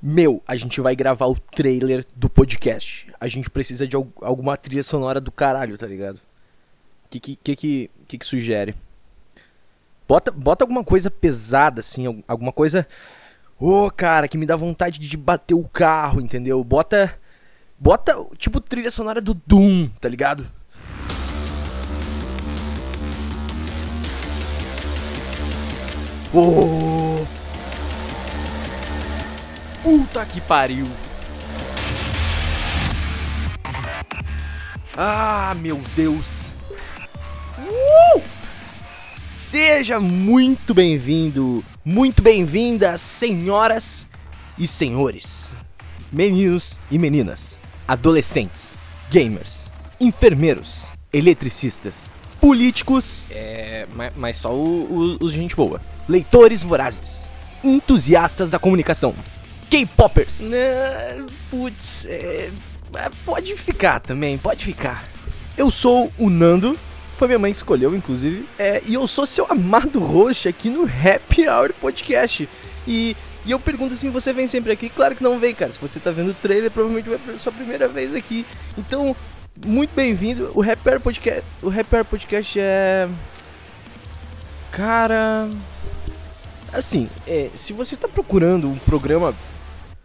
Meu, 0.00 0.42
a 0.46 0.54
gente 0.54 0.80
vai 0.80 0.94
gravar 0.94 1.26
o 1.26 1.34
trailer 1.38 2.04
do 2.16 2.28
podcast. 2.30 3.10
A 3.20 3.26
gente 3.26 3.50
precisa 3.50 3.86
de 3.86 3.96
al- 3.96 4.06
alguma 4.22 4.56
trilha 4.56 4.82
sonora 4.82 5.20
do 5.20 5.32
caralho, 5.32 5.76
tá 5.76 5.86
ligado? 5.86 6.20
Que 7.10 7.18
que 7.18 7.36
que 7.36 7.56
que, 7.56 7.90
que, 8.06 8.18
que 8.18 8.26
sugere? 8.26 8.74
Bota, 10.06 10.30
bota 10.30 10.64
alguma 10.64 10.84
coisa 10.84 11.10
pesada 11.10 11.80
assim, 11.80 12.06
al- 12.06 12.22
alguma 12.28 12.52
coisa 12.52 12.86
Ô, 13.60 13.90
cara, 13.90 14.28
que 14.28 14.38
me 14.38 14.46
dá 14.46 14.54
vontade 14.54 15.00
de 15.00 15.16
bater 15.16 15.54
o 15.54 15.66
carro, 15.68 16.20
entendeu? 16.20 16.62
Bota 16.62 17.12
bota 17.76 18.14
tipo 18.36 18.60
trilha 18.60 18.90
sonora 18.90 19.20
do 19.20 19.34
Doom, 19.34 19.88
tá 20.00 20.08
ligado? 20.08 20.46
Ô! 26.34 26.97
Puta 29.82 30.24
que 30.26 30.40
pariu! 30.40 30.86
Ah, 34.96 35.54
meu 35.58 35.80
Deus! 35.94 36.52
Uh! 37.58 38.20
Seja 39.28 39.98
muito 40.00 40.74
bem-vindo, 40.74 41.64
muito 41.84 42.22
bem-vinda, 42.22 42.98
senhoras 42.98 44.06
e 44.58 44.66
senhores, 44.66 45.52
meninos 46.12 46.78
e 46.90 46.98
meninas, 46.98 47.58
adolescentes, 47.86 48.74
gamers, 49.10 49.72
enfermeiros, 50.00 50.92
eletricistas, 51.12 52.10
políticos, 52.40 53.26
é, 53.30 53.86
ma- 53.94 54.12
mas 54.16 54.36
só 54.36 54.52
o- 54.52 55.16
o- 55.20 55.24
os 55.24 55.32
gente 55.32 55.56
boa, 55.56 55.80
leitores 56.08 56.62
vorazes, 56.62 57.30
entusiastas 57.64 58.50
da 58.50 58.58
comunicação, 58.58 59.14
K-popers. 59.70 60.40
Né, 60.40 61.24
Putz, 61.50 62.06
é, 62.06 62.50
é, 62.94 63.10
pode 63.24 63.54
ficar 63.56 64.00
também, 64.00 64.38
pode 64.38 64.64
ficar. 64.64 65.04
Eu 65.56 65.70
sou 65.70 66.12
o 66.18 66.30
Nando, 66.30 66.78
foi 67.16 67.28
minha 67.28 67.38
mãe 67.38 67.50
que 67.50 67.56
escolheu, 67.56 67.94
inclusive, 67.94 68.46
é, 68.58 68.80
e 68.86 68.94
eu 68.94 69.06
sou 69.06 69.26
seu 69.26 69.46
amado 69.50 69.98
host 69.98 70.48
aqui 70.48 70.70
no 70.70 70.84
Happy 70.84 71.48
Hour 71.48 71.72
Podcast. 71.74 72.48
E, 72.86 73.16
e 73.44 73.50
eu 73.50 73.58
pergunto 73.58 73.94
assim, 73.94 74.10
você 74.10 74.32
vem 74.32 74.46
sempre 74.46 74.72
aqui? 74.72 74.88
Claro 74.88 75.14
que 75.14 75.22
não 75.22 75.38
vem, 75.38 75.54
cara. 75.54 75.72
Se 75.72 75.78
você 75.78 75.98
tá 75.98 76.10
vendo 76.10 76.30
o 76.30 76.34
trailer, 76.34 76.70
provavelmente 76.70 77.08
vai 77.08 77.18
ser 77.18 77.38
sua 77.38 77.52
primeira 77.52 77.88
vez 77.88 78.14
aqui. 78.14 78.46
Então, 78.76 79.14
muito 79.66 79.90
bem-vindo. 79.94 80.50
O 80.54 80.62
Happy 80.62 80.88
Hour 80.88 81.00
Podcast, 81.00 81.42
o 81.62 81.68
Happy 81.68 81.96
Hour 81.96 82.04
Podcast 82.04 82.58
é... 82.58 83.08
Cara... 84.70 85.48
Assim, 86.72 87.08
é, 87.26 87.48
se 87.54 87.72
você 87.72 87.96
tá 87.96 88.06
procurando 88.06 88.68
um 88.68 88.76
programa 88.76 89.34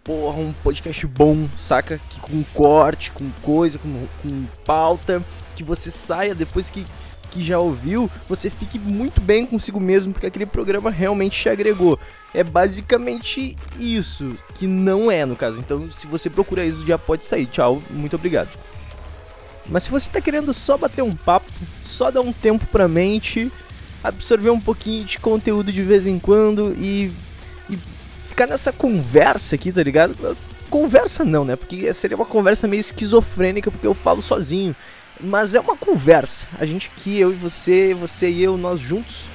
porra, 0.03 0.39
um 0.39 0.53
podcast 0.63 1.07
bom, 1.07 1.47
saca? 1.57 1.99
Que 2.09 2.19
com 2.19 2.43
corte, 2.53 3.11
com 3.11 3.29
coisa, 3.41 3.79
com, 3.79 4.05
com 4.21 4.45
pauta, 4.65 5.23
que 5.55 5.63
você 5.63 5.89
saia 5.89 6.35
depois 6.35 6.69
que, 6.69 6.85
que 7.31 7.43
já 7.43 7.57
ouviu, 7.57 8.11
você 8.27 8.49
fique 8.49 8.77
muito 8.77 9.21
bem 9.21 9.45
consigo 9.45 9.79
mesmo, 9.79 10.11
porque 10.11 10.27
aquele 10.27 10.45
programa 10.45 10.89
realmente 10.89 11.39
te 11.39 11.49
agregou. 11.49 11.97
É 12.33 12.43
basicamente 12.43 13.55
isso, 13.79 14.37
que 14.55 14.67
não 14.67 15.09
é 15.09 15.25
no 15.25 15.35
caso. 15.35 15.59
Então, 15.59 15.89
se 15.89 16.05
você 16.05 16.29
procurar 16.29 16.65
isso, 16.65 16.85
já 16.85 16.97
pode 16.97 17.25
sair. 17.25 17.45
Tchau, 17.45 17.81
muito 17.89 18.15
obrigado. 18.15 18.49
Mas 19.65 19.83
se 19.83 19.91
você 19.91 20.11
tá 20.11 20.19
querendo 20.19 20.53
só 20.53 20.77
bater 20.77 21.01
um 21.01 21.13
papo, 21.13 21.49
só 21.85 22.11
dar 22.11 22.19
um 22.19 22.33
tempo 22.33 22.65
pra 22.67 22.87
mente, 22.87 23.49
absorver 24.03 24.49
um 24.49 24.59
pouquinho 24.59 25.05
de 25.05 25.17
conteúdo 25.17 25.71
de 25.71 25.81
vez 25.81 26.05
em 26.05 26.19
quando 26.19 26.75
e, 26.77 27.13
e 27.69 27.79
ficar 28.33 28.47
nessa 28.47 28.73
conversa 28.73 29.55
aqui, 29.55 29.71
tá 29.71 29.83
ligado? 29.83 30.35
Conversa 30.69 31.23
não, 31.23 31.45
né? 31.45 31.55
Porque 31.55 31.93
seria 31.93 32.17
uma 32.17 32.25
conversa 32.25 32.67
meio 32.67 32.79
esquizofrênica, 32.79 33.69
porque 33.69 33.85
eu 33.85 33.93
falo 33.93 34.21
sozinho. 34.21 34.75
Mas 35.19 35.53
é 35.53 35.59
uma 35.59 35.77
conversa. 35.77 36.47
A 36.59 36.65
gente 36.65 36.91
aqui, 36.93 37.19
eu 37.19 37.31
e 37.31 37.35
você, 37.35 37.93
você 37.93 38.29
e 38.29 38.43
eu, 38.43 38.57
nós 38.57 38.79
juntos. 38.79 39.25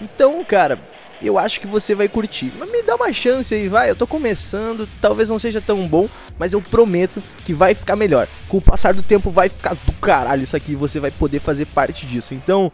Então, 0.00 0.44
cara, 0.44 0.80
eu 1.20 1.38
acho 1.38 1.60
que 1.60 1.66
você 1.66 1.92
vai 1.92 2.08
curtir. 2.08 2.52
Mas 2.56 2.70
me 2.70 2.82
dá 2.82 2.94
uma 2.94 3.12
chance 3.12 3.52
aí, 3.52 3.68
vai. 3.68 3.90
Eu 3.90 3.96
tô 3.96 4.06
começando, 4.06 4.88
talvez 5.00 5.28
não 5.28 5.38
seja 5.38 5.60
tão 5.60 5.86
bom, 5.88 6.08
mas 6.38 6.52
eu 6.52 6.62
prometo 6.62 7.20
que 7.44 7.52
vai 7.52 7.74
ficar 7.74 7.96
melhor. 7.96 8.28
Com 8.48 8.58
o 8.58 8.62
passar 8.62 8.94
do 8.94 9.02
tempo 9.02 9.28
vai 9.28 9.48
ficar 9.48 9.74
do 9.74 9.92
caralho 9.94 10.44
isso 10.44 10.56
aqui, 10.56 10.76
você 10.76 11.00
vai 11.00 11.10
poder 11.10 11.40
fazer 11.40 11.66
parte 11.66 12.06
disso. 12.06 12.32
Então, 12.32 12.70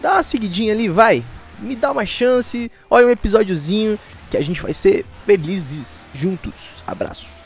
dá 0.00 0.14
uma 0.14 0.22
seguidinha 0.22 0.72
ali, 0.72 0.88
vai. 0.88 1.22
Me 1.62 1.76
dá 1.76 1.90
uma 1.90 2.04
chance. 2.04 2.70
Olha 2.90 3.06
um 3.06 3.10
episódiozinho 3.10 3.98
que 4.30 4.36
a 4.36 4.42
gente 4.42 4.60
vai 4.60 4.72
ser 4.72 5.04
felizes 5.24 6.06
juntos. 6.14 6.52
Abraço. 6.86 7.41